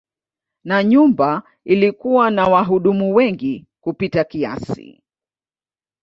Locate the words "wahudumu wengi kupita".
2.47-4.23